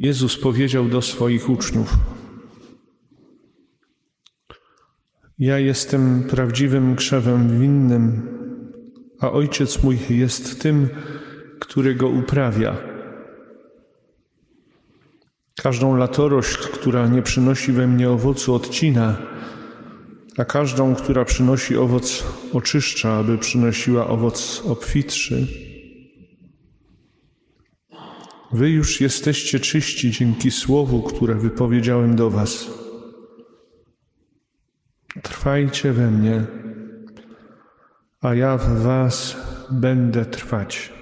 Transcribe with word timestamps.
Jezus 0.00 0.36
powiedział 0.36 0.88
do 0.88 1.02
swoich 1.02 1.50
uczniów: 1.50 1.96
Ja 5.38 5.58
jestem 5.58 6.24
prawdziwym 6.30 6.96
krzewem 6.96 7.60
winnym, 7.60 8.28
a 9.20 9.32
ojciec 9.32 9.82
mój 9.82 9.98
jest 10.10 10.62
tym, 10.62 10.88
który 11.60 11.94
go 11.94 12.08
uprawia. 12.08 12.76
Każdą 15.62 15.96
latorośl, 15.96 16.68
która 16.72 17.08
nie 17.08 17.22
przynosi 17.22 17.72
we 17.72 17.86
mnie 17.86 18.10
owocu, 18.10 18.54
odcina, 18.54 19.16
a 20.36 20.44
każdą, 20.44 20.94
która 20.94 21.24
przynosi 21.24 21.76
owoc, 21.76 22.24
oczyszcza, 22.52 23.12
aby 23.12 23.38
przynosiła 23.38 24.06
owoc 24.06 24.62
obfitszy. 24.66 25.67
Wy 28.52 28.70
już 28.70 29.00
jesteście 29.00 29.60
czyści 29.60 30.10
dzięki 30.10 30.50
słowu, 30.50 31.02
które 31.02 31.34
wypowiedziałem 31.34 32.16
do 32.16 32.30
Was. 32.30 32.70
Trwajcie 35.22 35.92
we 35.92 36.10
mnie, 36.10 36.44
a 38.20 38.34
ja 38.34 38.56
w 38.58 38.82
Was 38.82 39.36
będę 39.70 40.24
trwać. 40.24 40.92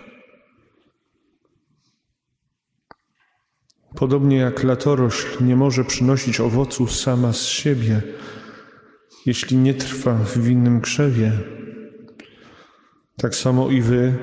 Podobnie 3.95 4.37
jak 4.37 4.65
latorośl 4.65 5.45
nie 5.45 5.57
może 5.57 5.85
przynosić 5.85 6.41
owocu 6.41 6.87
sama 6.87 7.33
z 7.33 7.43
siebie, 7.43 8.03
jeśli 9.27 9.57
nie 9.57 9.75
trwa 9.75 10.15
w 10.15 10.39
winnym 10.39 10.81
krzewie, 10.81 11.33
tak 13.17 13.35
samo 13.35 13.71
i 13.71 13.83
wy, 13.83 14.15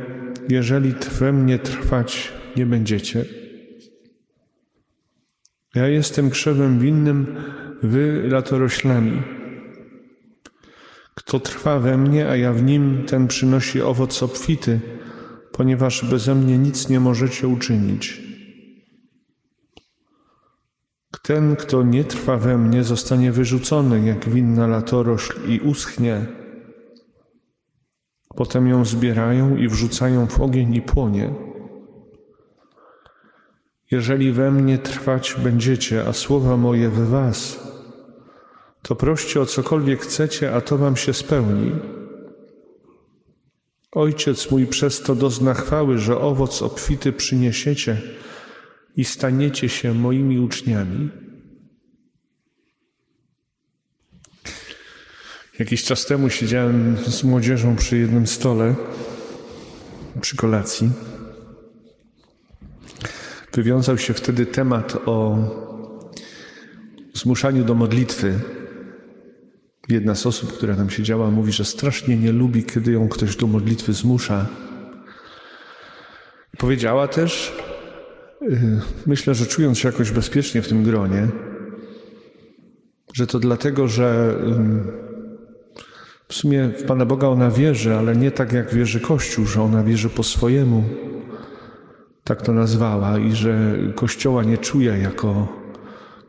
jeżeli 0.49 0.94
we 1.19 1.33
mnie 1.33 1.59
trwać 1.59 2.42
nie 2.55 2.66
będziecie. 2.66 3.25
Ja 5.75 5.88
jestem 5.88 6.30
krzewem 6.30 6.80
winnym, 6.80 7.36
wy 7.83 8.27
latoroślami. 8.27 9.22
Kto 11.16 11.39
trwa 11.39 11.80
we 11.80 11.97
mnie, 11.97 12.30
a 12.30 12.36
ja 12.36 12.53
w 12.53 12.64
nim, 12.64 13.03
ten 13.08 13.27
przynosi 13.27 13.81
owoc 13.81 14.23
obfity, 14.23 14.80
ponieważ 15.52 16.05
beze 16.05 16.36
mnie 16.36 16.58
nic 16.58 16.89
nie 16.89 17.00
możecie 17.00 17.47
uczynić. 17.47 18.22
Ten, 21.23 21.55
kto 21.55 21.83
nie 21.83 22.03
trwa 22.03 22.38
we 22.38 22.58
mnie, 22.58 22.83
zostanie 22.83 23.31
wyrzucony 23.31 24.05
jak 24.05 24.30
winna 24.30 24.67
latorośl 24.67 25.52
i 25.52 25.59
uschnie. 25.59 26.25
Potem 28.36 28.67
ją 28.67 28.86
zbierają 28.86 29.58
i 29.58 29.67
wrzucają 29.67 30.27
w 30.27 30.42
ogień 30.42 30.75
i 30.75 30.81
płonie. 30.81 31.33
Jeżeli 33.94 34.31
we 34.31 34.52
mnie 34.52 34.77
trwać 34.77 35.36
będziecie, 35.44 36.05
a 36.08 36.13
słowa 36.13 36.58
moje 36.58 36.89
w 36.89 37.09
was, 37.09 37.59
to 38.81 38.95
proście 38.95 39.41
o 39.41 39.45
cokolwiek 39.45 40.02
chcecie, 40.02 40.55
a 40.55 40.61
to 40.61 40.77
wam 40.77 40.95
się 40.95 41.13
spełni. 41.13 41.72
Ojciec 43.91 44.52
mój 44.52 44.67
przez 44.67 45.02
to 45.02 45.16
dozna 45.16 45.53
chwały, 45.53 45.97
że 45.97 46.17
owoc 46.17 46.61
obfity 46.61 47.11
przyniesiecie 47.11 48.02
i 48.95 49.05
staniecie 49.05 49.69
się 49.69 49.94
moimi 49.94 50.39
uczniami. 50.39 51.09
Jakiś 55.59 55.83
czas 55.83 56.05
temu 56.05 56.30
siedziałem 56.30 56.97
z 57.08 57.23
młodzieżą 57.23 57.75
przy 57.75 57.97
jednym 57.97 58.27
stole, 58.27 58.75
przy 60.21 60.36
kolacji. 60.36 60.89
Wywiązał 63.53 63.97
się 63.97 64.13
wtedy 64.13 64.45
temat 64.45 64.97
o 65.05 65.37
zmuszaniu 67.13 67.63
do 67.63 67.75
modlitwy. 67.75 68.39
Jedna 69.89 70.15
z 70.15 70.25
osób, 70.25 70.53
która 70.53 70.75
tam 70.75 70.89
siedziała, 70.89 71.31
mówi, 71.31 71.52
że 71.52 71.65
strasznie 71.65 72.17
nie 72.17 72.31
lubi, 72.31 72.63
kiedy 72.63 72.92
ją 72.92 73.09
ktoś 73.09 73.36
do 73.36 73.47
modlitwy 73.47 73.93
zmusza. 73.93 74.45
Powiedziała 76.58 77.08
też, 77.08 77.53
y, 78.42 78.81
myślę, 79.05 79.36
że 79.36 79.45
czując 79.45 79.80
się 79.80 79.87
jakoś 79.87 80.11
bezpiecznie 80.11 80.61
w 80.61 80.67
tym 80.67 80.83
gronie, 80.83 81.27
że 83.13 83.27
to 83.27 83.39
dlatego, 83.39 83.87
że 83.87 84.36
w 86.27 86.33
sumie 86.33 86.69
w 86.69 86.83
Pana 86.83 87.05
Boga 87.05 87.27
ona 87.27 87.52
wierzy, 87.52 87.95
ale 87.95 88.15
nie 88.15 88.31
tak 88.31 88.53
jak 88.53 88.73
wierzy 88.73 88.99
Kościół, 88.99 89.45
że 89.45 89.61
ona 89.61 89.83
wierzy 89.83 90.09
po 90.09 90.23
swojemu, 90.23 90.83
tak 92.23 92.42
to 92.42 92.54
nazwała, 92.54 93.20
i 93.20 93.32
że 93.32 93.78
Kościoła 93.95 94.44
nie 94.44 94.58
czuje 94.58 94.98
jako, 94.98 95.48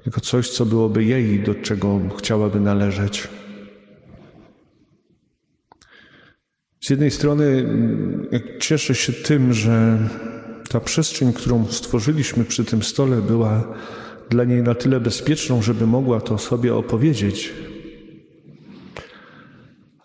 jako 0.06 0.20
coś, 0.20 0.50
co 0.50 0.66
byłoby 0.66 1.04
jej, 1.04 1.40
do 1.40 1.54
czego 1.54 2.00
chciałaby 2.18 2.60
należeć. 2.60 3.28
Z 6.80 6.90
jednej 6.90 7.10
strony 7.10 7.64
cieszę 8.60 8.94
się 8.94 9.12
tym, 9.12 9.52
że 9.52 9.98
ta 10.68 10.80
przestrzeń, 10.80 11.32
którą 11.32 11.66
stworzyliśmy 11.66 12.44
przy 12.44 12.64
tym 12.64 12.82
stole, 12.82 13.22
była 13.22 13.74
dla 14.30 14.44
niej 14.44 14.62
na 14.62 14.74
tyle 14.74 15.00
bezpieczną, 15.00 15.62
żeby 15.62 15.86
mogła 15.86 16.20
to 16.20 16.38
sobie 16.38 16.74
opowiedzieć. 16.74 17.52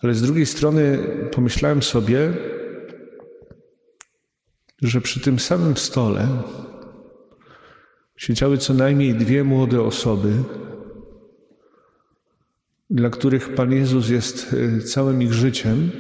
Ale 0.02 0.14
z 0.14 0.22
drugiej 0.22 0.46
strony 0.46 1.00
pomyślałem 1.32 1.84
sobie, 1.84 2.34
że 4.82 5.02
przy 5.02 5.20
tym 5.20 5.40
samym 5.40 5.78
stole 5.78 6.28
siedziały 8.18 8.58
co 8.58 8.74
najmniej 8.74 9.16
dwie 9.16 9.44
młode 9.44 9.82
osoby, 9.82 10.34
dla 12.90 13.10
których 13.10 13.56
Pan 13.56 13.72
Jezus 13.72 14.10
jest 14.10 14.54
y, 14.54 14.82
całym 14.82 15.22
ich 15.22 15.34
życiem 15.34 15.92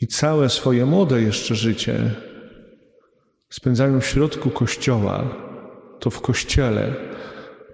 i 0.00 0.06
całe 0.06 0.48
swoje 0.48 0.86
młode 0.86 1.22
jeszcze 1.22 1.54
życie 1.54 2.10
spędzają 3.50 4.00
w 4.00 4.06
środku 4.06 4.50
kościoła, 4.50 5.24
to 6.00 6.10
w 6.10 6.20
kościele 6.20 6.94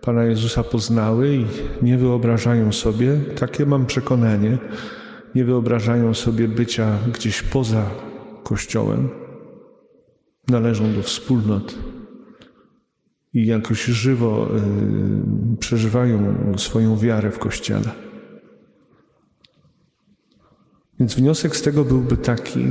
Pana 0.00 0.24
Jezusa 0.24 0.64
poznały 0.64 1.34
i 1.34 1.46
nie 1.82 1.98
wyobrażają 1.98 2.72
sobie, 2.72 3.20
takie 3.38 3.66
mam 3.66 3.86
przekonanie, 3.86 4.58
nie 5.34 5.44
wyobrażają 5.44 6.14
sobie 6.14 6.48
bycia 6.48 6.98
gdzieś 7.12 7.42
poza 7.42 8.09
Kościołem. 8.42 9.08
Należą 10.48 10.92
do 10.94 11.02
wspólnot 11.02 11.78
i 13.34 13.46
jakoś 13.46 13.84
żywo 13.84 14.48
y, 15.54 15.56
przeżywają 15.56 16.34
swoją 16.58 16.96
wiarę 16.96 17.30
w 17.30 17.38
Kościele. 17.38 17.90
Więc 21.00 21.14
wniosek 21.14 21.56
z 21.56 21.62
tego 21.62 21.84
byłby 21.84 22.16
taki, 22.16 22.66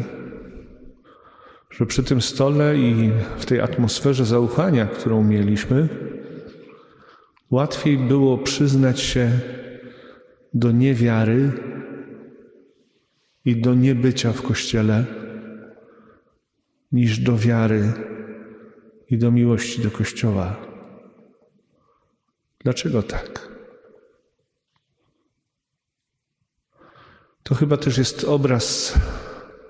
że 1.71 1.85
przy 1.85 2.03
tym 2.03 2.21
stole 2.21 2.77
i 2.77 3.11
w 3.37 3.45
tej 3.45 3.61
atmosferze 3.61 4.25
zaufania, 4.25 4.85
którą 4.85 5.23
mieliśmy, 5.23 5.89
Łatwiej 7.51 7.97
było 7.97 8.37
przyznać 8.37 8.99
się 8.99 9.31
do 10.53 10.71
niewiary 10.71 11.51
i 13.45 13.61
do 13.61 13.73
niebycia 13.73 14.33
w 14.33 14.41
Kościele, 14.41 15.05
niż 16.91 17.19
do 17.19 17.37
wiary 17.37 17.93
i 19.09 19.17
do 19.17 19.31
miłości 19.31 19.81
do 19.81 19.91
Kościoła. 19.91 20.55
Dlaczego 22.59 23.03
tak? 23.03 23.49
To 27.43 27.55
chyba 27.55 27.77
też 27.77 27.97
jest 27.97 28.23
obraz 28.23 28.93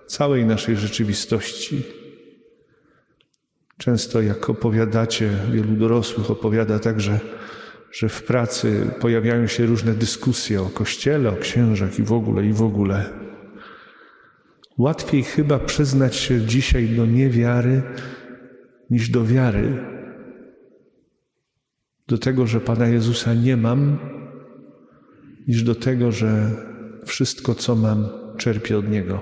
całej 0.08 0.46
naszej 0.46 0.76
rzeczywistości. 0.76 1.84
Często, 3.78 4.22
jak 4.22 4.50
opowiadacie, 4.50 5.30
wielu 5.52 5.76
dorosłych 5.76 6.32
opowiada 6.32 6.80
także, 6.80 7.20
że 7.92 8.10
w 8.10 8.24
pracy 8.24 8.92
pojawiają 9.00 9.48
się 9.48 9.66
różne 9.66 9.94
dyskusje 9.94 10.62
o 10.62 10.66
kościele, 10.66 11.30
o 11.30 11.36
księżach 11.36 12.00
i 12.00 12.04
w 12.04 12.14
ogóle, 12.14 12.46
i 12.46 12.54
w 12.54 12.62
ogóle. 12.62 13.29
Łatwiej 14.80 15.24
chyba 15.24 15.60
przyznać 15.60 16.16
się 16.16 16.42
dzisiaj 16.42 16.90
do 16.90 17.06
niewiary 17.06 17.82
niż 18.90 19.10
do 19.10 19.26
wiary. 19.26 19.78
Do 22.08 22.18
tego, 22.18 22.48
że 22.48 22.62
Pana 22.62 22.88
Jezusa 22.88 23.34
nie 23.34 23.58
mam, 23.58 23.98
niż 25.48 25.64
do 25.64 25.76
tego, 25.76 26.12
że 26.12 26.52
wszystko, 27.06 27.56
co 27.56 27.76
mam, 27.76 28.08
czerpię 28.38 28.78
od 28.78 28.90
Niego. 28.90 29.22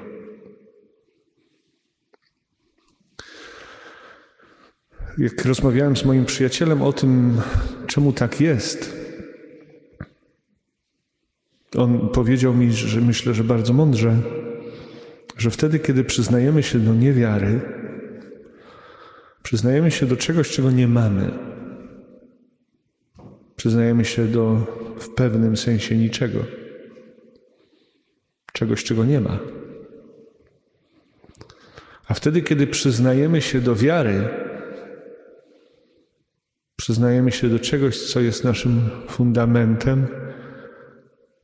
Jak 5.17 5.45
rozmawiałem 5.45 5.97
z 5.97 6.05
moim 6.05 6.25
przyjacielem 6.25 6.81
o 6.81 6.93
tym, 6.93 7.41
czemu 7.87 8.13
tak 8.13 8.41
jest, 8.41 8.97
on 11.77 12.09
powiedział 12.09 12.53
mi, 12.53 12.71
że 12.71 13.01
myślę, 13.01 13.33
że 13.33 13.43
bardzo 13.43 13.73
mądrze, 13.73 14.21
że 15.37 15.51
wtedy, 15.51 15.79
kiedy 15.79 16.03
przyznajemy 16.03 16.63
się 16.63 16.79
do 16.79 16.93
niewiary, 16.93 17.61
Przyznajemy 19.47 19.91
się 19.91 20.05
do 20.05 20.17
czegoś, 20.17 20.49
czego 20.49 20.71
nie 20.71 20.87
mamy. 20.87 21.31
Przyznajemy 23.55 24.05
się 24.05 24.27
do 24.27 24.55
w 24.99 25.09
pewnym 25.09 25.57
sensie 25.57 25.97
niczego. 25.97 26.39
Czegoś, 28.53 28.83
czego 28.83 29.05
nie 29.05 29.21
ma. 29.21 29.39
A 32.07 32.13
wtedy, 32.13 32.41
kiedy 32.41 32.67
przyznajemy 32.67 33.41
się 33.41 33.61
do 33.61 33.75
wiary, 33.75 34.29
przyznajemy 36.75 37.31
się 37.31 37.49
do 37.49 37.59
czegoś, 37.59 38.01
co 38.01 38.19
jest 38.19 38.43
naszym 38.43 38.89
fundamentem, 39.09 40.07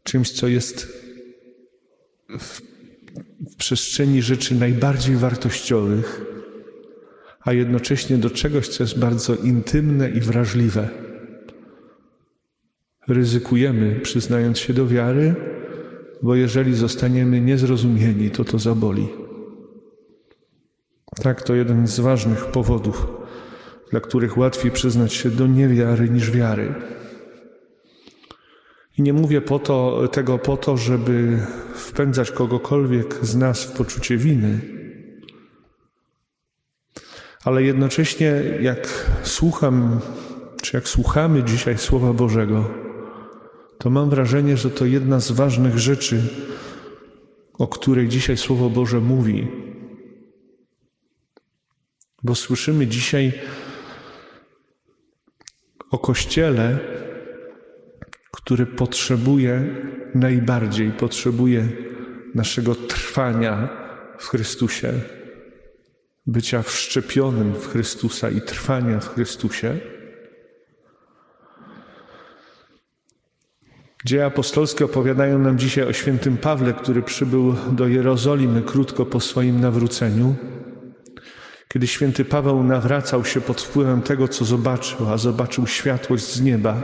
czymś, 0.03 0.31
co 0.31 0.47
jest 0.47 0.87
w, 2.39 2.72
w 3.51 3.55
przestrzeni 3.55 4.21
rzeczy 4.21 4.55
najbardziej 4.55 5.15
wartościowych, 5.15 6.25
a 7.41 7.53
jednocześnie 7.53 8.17
do 8.17 8.29
czegoś, 8.29 8.67
co 8.67 8.83
jest 8.83 8.99
bardzo 8.99 9.35
intymne 9.35 10.09
i 10.09 10.19
wrażliwe. 10.19 10.89
Ryzykujemy, 13.07 13.99
przyznając 13.99 14.59
się 14.59 14.73
do 14.73 14.87
wiary, 14.87 15.35
bo 16.21 16.35
jeżeli 16.35 16.75
zostaniemy 16.75 17.41
niezrozumieni, 17.41 18.31
to 18.31 18.43
to 18.43 18.59
zaboli. 18.59 19.07
Tak, 21.21 21.41
to 21.41 21.55
jeden 21.55 21.87
z 21.87 21.99
ważnych 21.99 22.45
powodów, 22.45 23.07
dla 23.91 23.99
których 23.99 24.37
łatwiej 24.37 24.71
przyznać 24.71 25.13
się 25.13 25.29
do 25.29 25.47
niewiary 25.47 26.09
niż 26.09 26.31
wiary. 26.31 26.73
I 28.97 29.01
nie 29.01 29.13
mówię 29.13 29.41
po 29.41 29.59
to, 29.59 30.07
tego 30.07 30.37
po 30.37 30.57
to, 30.57 30.77
żeby 30.77 31.39
wpędzać 31.75 32.31
kogokolwiek 32.31 33.25
z 33.25 33.35
nas 33.35 33.63
w 33.63 33.71
poczucie 33.71 34.17
winy, 34.17 34.59
ale 37.43 37.63
jednocześnie 37.63 38.43
jak 38.61 39.09
słucham, 39.23 39.99
czy 40.61 40.77
jak 40.77 40.87
słuchamy 40.87 41.43
dzisiaj 41.43 41.77
Słowa 41.77 42.13
Bożego, 42.13 42.69
to 43.77 43.89
mam 43.89 44.09
wrażenie, 44.09 44.57
że 44.57 44.69
to 44.69 44.85
jedna 44.85 45.19
z 45.19 45.31
ważnych 45.31 45.79
rzeczy, 45.79 46.21
o 47.53 47.67
której 47.67 48.07
dzisiaj 48.07 48.37
Słowo 48.37 48.69
Boże 48.69 48.99
mówi. 48.99 49.47
Bo 52.23 52.35
słyszymy 52.35 52.87
dzisiaj 52.87 53.33
o 55.91 55.97
Kościele, 55.99 56.79
który 58.37 58.65
potrzebuje 58.65 59.75
najbardziej, 60.15 60.91
potrzebuje 60.91 61.67
naszego 62.35 62.75
trwania 62.75 63.69
w 64.17 64.27
Chrystusie, 64.27 64.93
bycia 66.27 66.61
wszczepionym 66.61 67.53
w 67.53 67.67
Chrystusa 67.67 68.29
i 68.29 68.41
trwania 68.41 68.99
w 68.99 69.13
Chrystusie. 69.13 69.77
Dzieje 74.05 74.25
apostolskie 74.25 74.85
opowiadają 74.85 75.39
nam 75.39 75.57
dzisiaj 75.57 75.83
o 75.87 75.93
świętym 75.93 76.37
Pawle, 76.37 76.73
który 76.73 77.01
przybył 77.01 77.55
do 77.71 77.87
Jerozolimy 77.87 78.61
krótko 78.61 79.05
po 79.05 79.19
swoim 79.19 79.61
nawróceniu. 79.61 80.35
Kiedy 81.73 81.87
święty 81.87 82.25
Paweł 82.25 82.63
nawracał 82.63 83.25
się 83.25 83.41
pod 83.41 83.61
wpływem 83.61 84.01
tego, 84.01 84.27
co 84.27 84.45
zobaczył, 84.45 85.09
a 85.09 85.17
zobaczył 85.17 85.67
światłość 85.67 86.33
z 86.33 86.41
nieba, 86.41 86.81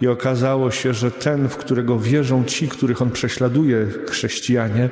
i 0.00 0.08
okazało 0.08 0.70
się, 0.70 0.94
że 0.94 1.10
ten, 1.10 1.48
w 1.48 1.56
którego 1.56 1.98
wierzą 1.98 2.44
ci, 2.44 2.68
których 2.68 3.02
on 3.02 3.10
prześladuje, 3.10 3.86
chrześcijanie, 4.08 4.90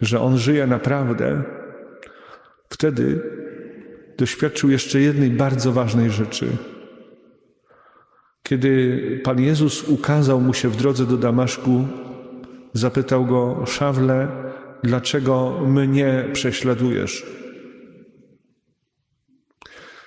że 0.00 0.20
on 0.20 0.38
żyje 0.38 0.66
naprawdę, 0.66 1.42
wtedy 2.68 3.22
doświadczył 4.18 4.70
jeszcze 4.70 5.00
jednej 5.00 5.30
bardzo 5.30 5.72
ważnej 5.72 6.10
rzeczy. 6.10 6.46
Kiedy 8.42 9.20
Pan 9.24 9.40
Jezus 9.40 9.88
ukazał 9.88 10.40
mu 10.40 10.54
się 10.54 10.68
w 10.68 10.76
drodze 10.76 11.06
do 11.06 11.16
Damaszku, 11.16 11.86
zapytał 12.72 13.26
go: 13.26 13.66
Szawle, 13.66 14.28
dlaczego 14.82 15.60
mnie 15.66 16.24
prześladujesz? 16.32 17.45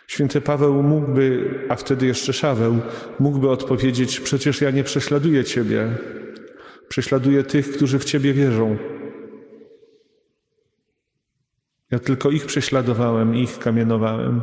Święty 0.09 0.41
Paweł 0.41 0.83
mógłby, 0.83 1.49
a 1.69 1.75
wtedy 1.75 2.05
jeszcze 2.05 2.33
Szaweł, 2.33 2.79
mógłby 3.19 3.49
odpowiedzieć: 3.49 4.19
Przecież 4.19 4.61
ja 4.61 4.71
nie 4.71 4.83
prześladuję 4.83 5.43
Ciebie, 5.43 5.87
prześladuję 6.87 7.43
tych, 7.43 7.71
którzy 7.71 7.99
w 7.99 8.05
Ciebie 8.05 8.33
wierzą. 8.33 8.77
Ja 11.91 11.99
tylko 11.99 12.29
ich 12.29 12.45
prześladowałem, 12.45 13.35
ich 13.35 13.59
kamienowałem. 13.59 14.41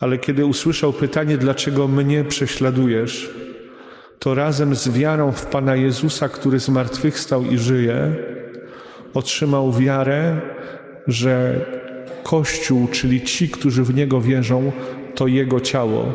Ale 0.00 0.18
kiedy 0.18 0.46
usłyszał 0.46 0.92
pytanie, 0.92 1.38
dlaczego 1.38 1.88
mnie 1.88 2.24
prześladujesz, 2.24 3.34
to 4.18 4.34
razem 4.34 4.74
z 4.74 4.88
wiarą 4.88 5.32
w 5.32 5.46
Pana 5.46 5.76
Jezusa, 5.76 6.28
który 6.28 6.58
zmartwychwstał 6.58 7.44
i 7.44 7.58
żyje, 7.58 8.16
otrzymał 9.14 9.72
wiarę, 9.72 10.40
że 11.06 11.60
Kościół, 12.30 12.88
czyli 12.88 13.22
ci, 13.22 13.48
którzy 13.48 13.82
w 13.82 13.94
Niego 13.94 14.20
wierzą, 14.20 14.72
to 15.14 15.26
Jego 15.26 15.60
ciało. 15.60 16.12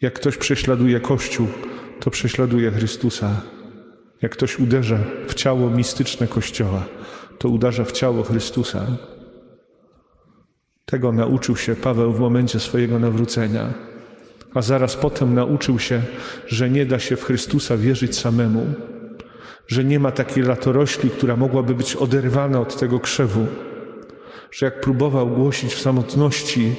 Jak 0.00 0.14
ktoś 0.14 0.36
prześladuje 0.36 1.00
Kościół, 1.00 1.46
to 2.00 2.10
prześladuje 2.10 2.70
Chrystusa. 2.70 3.40
Jak 4.22 4.32
ktoś 4.32 4.58
uderza 4.58 4.98
w 5.28 5.34
ciało 5.34 5.70
mistyczne 5.70 6.26
Kościoła, 6.26 6.84
to 7.38 7.48
uderza 7.48 7.84
w 7.84 7.92
ciało 7.92 8.22
Chrystusa. 8.22 8.86
Tego 10.84 11.12
nauczył 11.12 11.56
się 11.56 11.76
Paweł 11.76 12.12
w 12.12 12.20
momencie 12.20 12.60
swojego 12.60 12.98
nawrócenia, 12.98 13.74
a 14.54 14.62
zaraz 14.62 14.96
potem 14.96 15.34
nauczył 15.34 15.78
się, 15.78 16.02
że 16.46 16.70
nie 16.70 16.86
da 16.86 16.98
się 16.98 17.16
w 17.16 17.24
Chrystusa 17.24 17.76
wierzyć 17.76 18.18
samemu, 18.18 18.74
że 19.66 19.84
nie 19.84 20.00
ma 20.00 20.12
takiej 20.12 20.42
latorośli, 20.42 21.10
która 21.10 21.36
mogłaby 21.36 21.74
być 21.74 21.96
oderwana 21.96 22.60
od 22.60 22.80
tego 22.80 23.00
krzewu, 23.00 23.46
że 24.50 24.66
jak 24.66 24.80
próbował 24.80 25.28
głosić 25.28 25.74
w 25.74 25.80
samotności, 25.80 26.74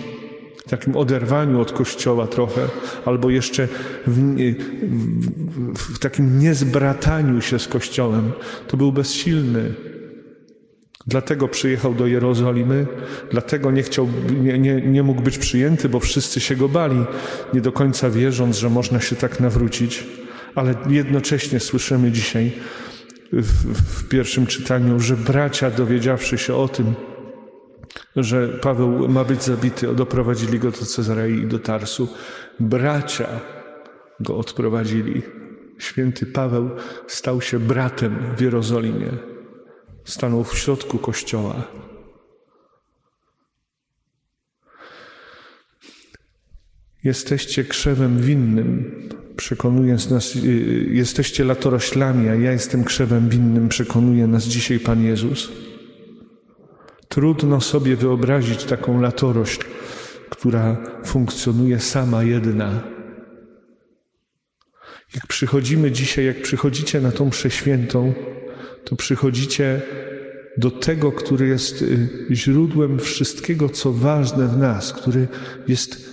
w 0.66 0.70
takim 0.70 0.96
oderwaniu 0.96 1.62
od 1.62 1.72
Kościoła 1.72 2.28
trochę, 2.28 2.62
albo 3.06 3.30
jeszcze 3.30 3.68
w, 4.08 4.54
w, 5.74 5.96
w 5.96 6.00
takim 6.00 6.40
niezbrataniu 6.40 7.42
się 7.42 7.60
z 7.60 7.68
Kościołem, 7.68 8.32
to 8.68 8.78
był 8.78 8.92
bezsilny. 8.92 9.74
Dlatego 11.08 11.48
przyjechał 11.48 11.94
do 11.94 12.08
Jerozolimy, 12.08 12.88
dlatego 13.32 13.72
nie, 13.72 13.84
chciał, 13.84 14.08
nie, 14.42 14.60
nie, 14.60 14.82
nie 14.82 15.04
mógł 15.04 15.22
być 15.22 15.38
przyjęty, 15.38 15.90
bo 15.90 16.00
wszyscy 16.00 16.40
się 16.40 16.56
go 16.56 16.70
bali, 16.70 17.06
nie 17.54 17.62
do 17.62 17.72
końca 17.72 18.10
wierząc, 18.10 18.58
że 18.58 18.70
można 18.70 19.00
się 19.00 19.16
tak 19.16 19.40
nawrócić 19.40 20.08
ale 20.56 20.76
jednocześnie 20.90 21.60
słyszymy 21.60 22.12
dzisiaj 22.12 22.52
w, 23.32 23.74
w 23.74 24.08
pierwszym 24.08 24.48
czytaniu, 24.48 25.00
że 25.00 25.18
bracia 25.18 25.72
dowiedziawszy 25.72 26.38
się 26.38 26.56
o 26.56 26.68
tym, 26.68 26.96
że 28.16 28.48
Paweł 28.48 29.10
ma 29.10 29.24
być 29.24 29.44
zabity, 29.44 29.96
doprowadzili 29.96 30.60
go 30.60 30.72
do 30.72 30.86
Cezarei 30.86 31.40
i 31.40 31.48
do 31.48 31.60
Tarsu. 31.60 32.08
Bracia 32.60 33.28
go 34.20 34.38
odprowadzili. 34.38 35.22
Święty 35.80 36.26
Paweł 36.26 36.70
stał 37.08 37.42
się 37.42 37.60
bratem 37.60 38.36
w 38.38 38.42
Jerozolimie. 38.42 39.12
Stanął 40.04 40.44
w 40.44 40.58
środku 40.58 40.98
kościoła. 40.98 41.64
Jesteście 47.04 47.64
krzewem 47.64 48.18
winnym, 48.18 48.92
przekonuje 49.42 49.98
nas, 50.10 50.36
y, 50.36 50.40
y, 50.40 50.88
jesteście 50.92 51.44
latoroślami, 51.44 52.30
a 52.30 52.36
ja 52.36 52.52
jestem 52.52 52.84
krzewem 52.84 53.30
winnym, 53.30 53.70
przekonuje 53.70 54.28
nas 54.28 54.44
dzisiaj 54.44 54.80
Pan 54.80 55.04
Jezus. 55.04 55.52
Trudno 57.08 57.62
sobie 57.62 57.96
wyobrazić 57.96 58.64
taką 58.64 59.02
latorośl, 59.02 59.60
która 60.30 60.78
funkcjonuje 61.06 61.80
sama 61.80 62.24
jedna. 62.24 62.84
Jak 65.16 65.28
przychodzimy 65.28 65.92
dzisiaj, 65.92 66.26
jak 66.26 66.42
przychodzicie 66.42 67.02
na 67.02 67.12
tą 67.12 67.30
przeświętą, 67.30 68.14
to 68.86 68.96
przychodzicie 68.96 69.82
do 70.58 70.72
tego, 70.72 71.12
który 71.12 71.48
jest 71.48 71.82
y, 71.82 72.10
źródłem 72.32 73.00
wszystkiego, 73.00 73.70
co 73.70 73.94
ważne 73.94 74.48
w 74.48 74.58
nas, 74.58 74.94
który 74.94 75.28
jest 75.68 76.12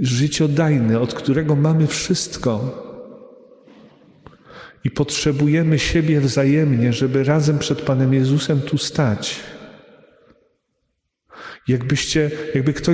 życiodajny, 0.00 1.00
od 1.00 1.14
którego 1.14 1.56
mamy 1.56 1.86
wszystko. 1.86 2.84
I 4.84 4.90
potrzebujemy 4.90 5.78
siebie 5.78 6.20
wzajemnie, 6.20 6.92
żeby 6.92 7.24
razem 7.24 7.58
przed 7.58 7.80
Panem 7.80 8.14
Jezusem 8.14 8.60
tu 8.60 8.78
stać. 8.78 9.40
Jakbyście, 11.68 12.30
jakby 12.54 12.72
kto, 12.72 12.92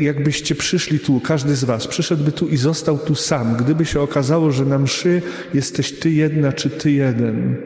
jakbyście 0.00 0.54
przyszli 0.54 1.00
tu, 1.00 1.20
każdy 1.20 1.56
z 1.56 1.64
Was 1.64 1.86
przyszedłby 1.86 2.32
tu 2.32 2.48
i 2.48 2.56
został 2.56 2.98
tu 2.98 3.14
sam, 3.14 3.56
gdyby 3.56 3.86
się 3.86 4.00
okazało, 4.00 4.52
że 4.52 4.64
na 4.64 4.78
mszy 4.78 5.22
jesteś 5.54 5.92
Ty 5.92 6.10
jedna 6.10 6.52
czy 6.52 6.70
Ty 6.70 6.90
jeden. 6.90 7.56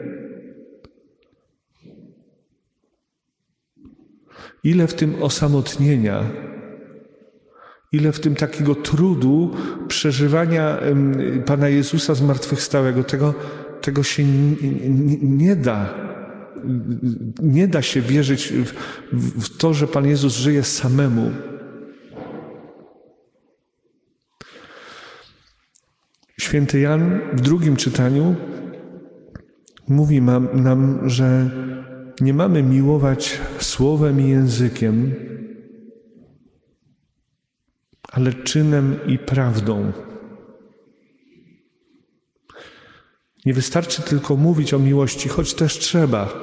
Ile 4.63 4.87
w 4.87 4.93
tym 4.93 5.23
osamotnienia, 5.23 6.23
ile 7.93 8.11
w 8.11 8.19
tym 8.19 8.35
takiego 8.35 8.75
trudu 8.75 9.51
przeżywania 9.87 10.79
Pana 11.45 11.69
Jezusa 11.69 12.15
zmartwychwstałego. 12.15 13.03
Tego, 13.03 13.33
tego 13.81 14.03
się 14.03 14.23
nie, 15.21 15.55
da. 15.55 15.93
Nie 17.41 17.67
da 17.67 17.81
się 17.81 18.01
wierzyć 18.01 18.53
w, 19.11 19.43
w 19.43 19.57
to, 19.57 19.73
że 19.73 19.87
Pan 19.87 20.07
Jezus 20.07 20.35
żyje 20.35 20.63
samemu. 20.63 21.31
Święty 26.39 26.79
Jan 26.79 27.19
w 27.33 27.41
drugim 27.41 27.75
czytaniu 27.75 28.35
mówi 29.87 30.21
nam, 30.53 31.09
że 31.09 31.49
nie 32.21 32.33
mamy 32.33 32.63
miłować 32.63 33.39
słowem 33.59 34.21
i 34.21 34.29
językiem, 34.29 35.13
ale 38.13 38.33
czynem 38.33 38.99
i 39.07 39.17
prawdą. 39.17 39.91
Nie 43.45 43.53
wystarczy 43.53 44.01
tylko 44.01 44.35
mówić 44.35 44.73
o 44.73 44.79
miłości, 44.79 45.29
choć 45.29 45.53
też 45.53 45.79
trzeba, 45.79 46.33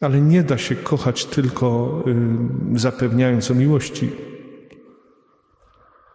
ale 0.00 0.20
nie 0.20 0.42
da 0.42 0.58
się 0.58 0.76
kochać 0.76 1.24
tylko 1.24 1.98
y, 2.74 2.78
zapewniając 2.78 3.50
o 3.50 3.54
miłości. 3.54 4.10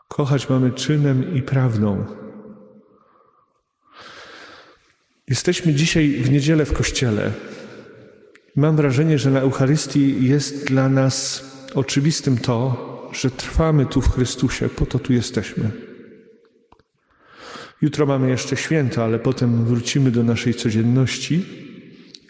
Kochać 0.07 0.49
mamy 0.49 0.71
czynem 0.71 1.35
i 1.35 1.41
prawdą. 1.41 2.05
Jesteśmy 5.27 5.73
dzisiaj 5.73 6.09
w 6.09 6.31
niedzielę 6.31 6.65
w 6.65 6.73
kościele. 6.73 7.31
Mam 8.55 8.75
wrażenie, 8.75 9.17
że 9.17 9.31
na 9.31 9.39
Eucharystii 9.39 10.27
jest 10.27 10.67
dla 10.67 10.89
nas 10.89 11.43
oczywistym 11.75 12.37
to, 12.37 12.86
że 13.11 13.31
trwamy 13.31 13.85
tu 13.85 14.01
w 14.01 14.11
Chrystusie, 14.11 14.69
po 14.69 14.85
to 14.85 14.99
tu 14.99 15.13
jesteśmy. 15.13 15.71
Jutro 17.81 18.05
mamy 18.05 18.29
jeszcze 18.29 18.57
święta, 18.57 19.03
ale 19.03 19.19
potem 19.19 19.65
wrócimy 19.65 20.11
do 20.11 20.23
naszej 20.23 20.53
codzienności 20.53 21.45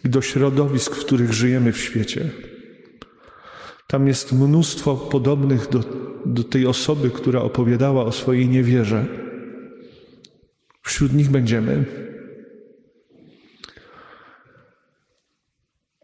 i 0.05 0.09
do 0.09 0.21
środowisk, 0.21 0.95
w 0.95 1.05
których 1.05 1.33
żyjemy 1.33 1.71
w 1.71 1.77
świecie. 1.77 2.29
Tam 3.87 4.07
jest 4.07 4.33
mnóstwo 4.33 4.95
podobnych 4.95 5.69
do, 5.69 5.83
do 6.25 6.43
tej 6.43 6.65
osoby, 6.65 7.09
która 7.09 7.41
opowiadała 7.41 8.05
o 8.05 8.11
swojej 8.11 8.49
niewierze. 8.49 9.05
Wśród 10.81 11.13
nich 11.13 11.29
będziemy. 11.29 11.85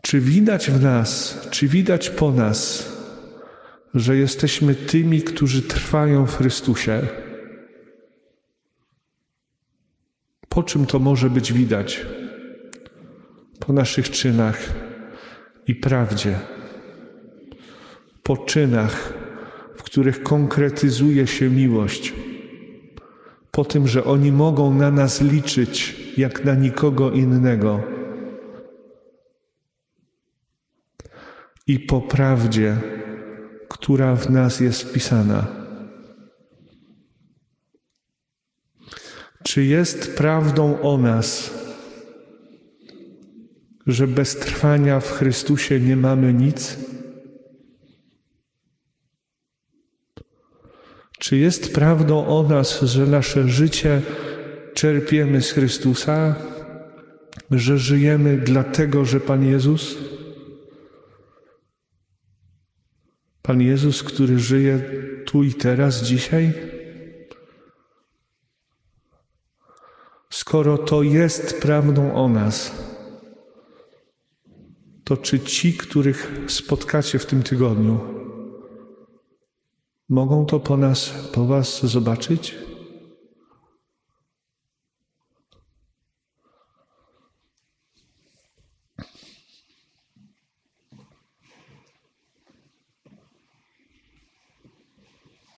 Czy 0.02 0.20
widać 0.20 0.72
w 0.72 0.84
nas, 0.84 1.40
czy 1.52 1.68
widać 1.68 2.10
po 2.10 2.32
nas, 2.32 2.93
że 3.94 4.18
jesteśmy 4.18 4.76
tymi, 4.76 5.22
którzy 5.22 5.62
trwają 5.62 6.26
w 6.26 6.38
Chrystusie? 6.38 7.08
Po 10.50 10.64
czym 10.64 10.86
to 10.86 11.00
może 11.00 11.30
być 11.30 11.54
widać? 11.54 12.06
Po 13.60 13.74
naszych 13.74 14.10
czynach 14.10 14.74
i 15.68 15.76
prawdzie. 15.76 16.40
Po 18.24 18.38
czynach, 18.38 19.14
w 19.76 19.84
których 19.84 20.24
konkretyzuje 20.24 21.28
się 21.28 21.50
miłość. 21.50 22.14
Po 23.52 23.66
tym, 23.66 23.88
że 23.88 24.04
oni 24.04 24.32
mogą 24.32 24.74
na 24.74 24.92
nas 24.92 25.22
liczyć 25.22 25.96
jak 26.18 26.46
na 26.46 26.56
nikogo 26.56 27.12
innego. 27.12 27.84
I 31.68 31.80
po 31.80 32.02
prawdzie, 32.02 32.78
która 33.84 34.16
w 34.16 34.30
nas 34.30 34.60
jest 34.60 34.84
wpisana. 34.84 35.48
Czy 39.44 39.64
jest 39.64 40.18
prawdą 40.18 40.82
o 40.82 40.98
nas, 40.98 41.54
że 43.88 44.08
bez 44.08 44.36
trwania 44.36 45.00
w 45.00 45.12
Chrystusie 45.12 45.80
nie 45.80 45.96
mamy 45.96 46.34
nic? 46.34 46.78
Czy 51.20 51.38
jest 51.38 51.74
prawdą 51.74 52.28
o 52.28 52.44
nas, 52.44 52.82
że 52.82 53.06
nasze 53.06 53.48
życie 53.48 54.02
czerpiemy 54.74 55.42
z 55.42 55.52
Chrystusa, 55.52 56.36
że 57.52 57.78
żyjemy 57.78 58.38
dlatego, 58.38 59.06
że 59.06 59.20
Pan 59.20 59.46
Jezus? 59.46 60.13
Pan 63.44 63.62
Jezus, 63.62 64.04
który 64.04 64.40
żyje 64.40 64.80
tu 65.26 65.44
i 65.44 65.54
teraz, 65.54 66.04
dzisiaj? 66.04 66.54
Skoro 70.30 70.78
to 70.78 71.04
jest 71.04 71.62
prawdą 71.62 72.14
o 72.14 72.30
nas, 72.30 72.72
to 75.04 75.18
czy 75.18 75.40
ci, 75.40 75.74
których 75.74 76.32
spotkacie 76.48 77.20
w 77.20 77.26
tym 77.26 77.44
tygodniu, 77.44 78.00
mogą 80.10 80.46
to 80.46 80.60
po 80.60 80.78
nas, 80.78 81.10
po 81.34 81.46
Was 81.46 81.86
zobaczyć? 81.86 82.56